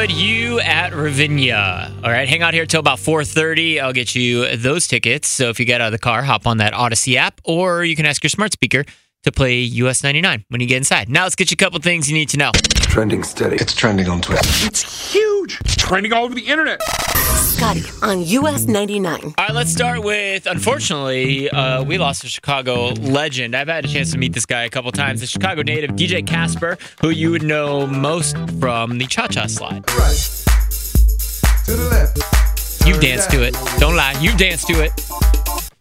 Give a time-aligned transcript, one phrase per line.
[0.00, 1.92] Hollywood, you at Ravinia.
[2.02, 3.80] All right, hang out here till about 4:30.
[3.80, 5.28] I'll get you those tickets.
[5.28, 7.94] So if you get out of the car, hop on that Audacy app, or you
[7.94, 8.86] can ask your smart speaker
[9.24, 11.08] to play US 99 when you get inside.
[11.08, 12.50] Now let's get you a couple things you need to know.
[12.74, 13.56] Trending steady.
[13.56, 14.48] It's trending on Twitter.
[14.66, 15.60] It's huge.
[15.64, 16.82] It's trending all over the internet.
[17.36, 19.20] Scotty on US 99.
[19.22, 20.46] All right, let's start with.
[20.46, 23.54] Unfortunately, uh, we lost a Chicago legend.
[23.54, 25.20] I've had a chance to meet this guy a couple times.
[25.20, 29.84] The Chicago native DJ Casper, who you would know most from the Cha Cha Slide.
[29.90, 30.44] Right.
[31.66, 32.86] To the left.
[32.86, 33.54] You've danced to it.
[33.78, 34.18] Don't lie.
[34.20, 35.19] You've danced to it.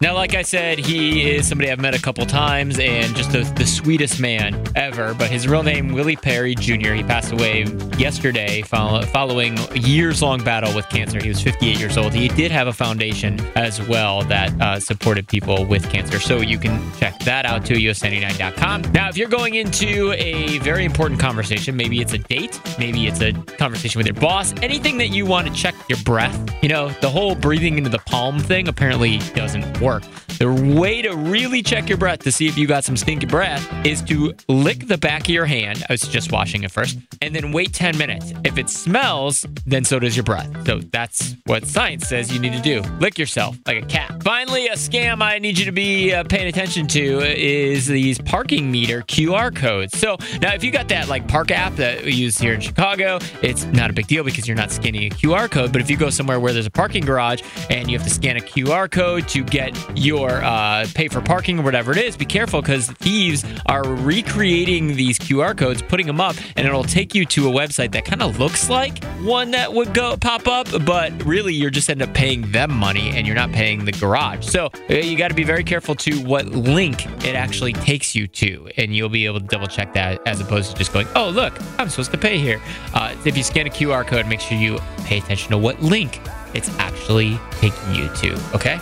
[0.00, 3.42] Now, like I said, he is somebody I've met a couple times and just the,
[3.56, 5.12] the sweetest man ever.
[5.12, 7.64] But his real name, Willie Perry Jr., he passed away
[7.98, 11.20] yesterday follow, following a years long battle with cancer.
[11.20, 12.14] He was 58 years old.
[12.14, 16.20] He did have a foundation as well that uh, supported people with cancer.
[16.20, 18.82] So you can check that out too, us99.com.
[18.92, 23.20] Now, if you're going into a very important conversation, maybe it's a date, maybe it's
[23.20, 26.90] a conversation with your boss, anything that you want to check your breath, you know,
[27.00, 30.27] the whole breathing into the palm thing apparently doesn't work work.
[30.38, 33.68] The way to really check your breath to see if you got some stinky breath
[33.84, 35.84] is to lick the back of your hand.
[35.88, 38.32] I was just washing it first, and then wait 10 minutes.
[38.44, 40.48] If it smells, then so does your breath.
[40.64, 42.82] So that's what science says you need to do.
[43.00, 44.22] Lick yourself like a cat.
[44.22, 48.70] Finally, a scam I need you to be uh, paying attention to is these parking
[48.70, 49.98] meter QR codes.
[49.98, 53.18] So now, if you got that like park app that we use here in Chicago,
[53.42, 55.72] it's not a big deal because you're not scanning a QR code.
[55.72, 58.36] But if you go somewhere where there's a parking garage and you have to scan
[58.36, 62.24] a QR code to get your uh, pay for parking or whatever it is, be
[62.24, 67.24] careful because thieves are recreating these QR codes, putting them up, and it'll take you
[67.26, 71.12] to a website that kind of looks like one that would go pop up, but
[71.24, 74.46] really you're just end up paying them money and you're not paying the garage.
[74.46, 78.26] So uh, you got to be very careful to what link it actually takes you
[78.28, 81.30] to, and you'll be able to double check that as opposed to just going, oh
[81.30, 82.60] look, I'm supposed to pay here.
[82.94, 86.20] Uh, if you scan a QR code, make sure you pay attention to what link
[86.54, 88.40] it's actually taking you to.
[88.54, 88.78] Okay.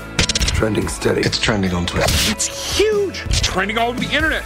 [0.56, 1.20] Trending steady.
[1.20, 2.06] It's trending on Twitter.
[2.32, 3.26] It's huge.
[3.26, 4.42] It's trending all over the internet.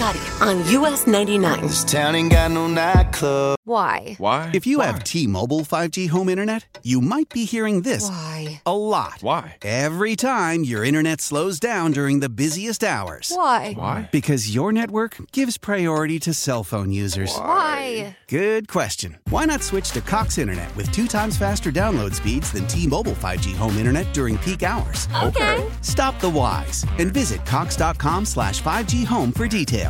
[0.00, 1.60] Scotty on US 99.
[1.60, 3.58] This town ain't got no nightclub.
[3.64, 4.14] Why?
[4.16, 4.50] Why?
[4.54, 4.86] If you Why?
[4.86, 8.62] have T-Mobile 5G home internet, you might be hearing this Why?
[8.64, 9.18] a lot.
[9.20, 9.58] Why?
[9.60, 13.30] Every time your internet slows down during the busiest hours.
[13.34, 13.74] Why?
[13.74, 14.08] Why?
[14.10, 17.36] Because your network gives priority to cell phone users.
[17.36, 18.16] Why?
[18.26, 19.18] Good question.
[19.28, 23.54] Why not switch to Cox Internet with two times faster download speeds than T-Mobile 5G
[23.54, 25.08] home internet during peak hours?
[25.22, 25.62] Okay.
[25.82, 29.89] Stop the whys and visit cox.com slash 5G home for details.